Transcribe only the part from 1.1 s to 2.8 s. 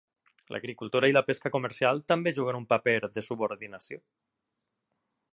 i la pesca comercial també juguen un